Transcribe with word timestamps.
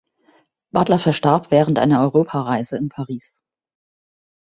Butler 0.71 0.97
verstarb 0.97 1.51
während 1.51 1.77
einer 1.77 2.01
Europareise 2.01 2.75
in 2.75 2.89
Paris. 2.89 3.39